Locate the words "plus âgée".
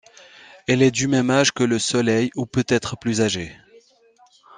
2.97-3.55